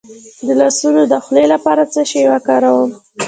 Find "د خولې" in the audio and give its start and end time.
1.11-1.45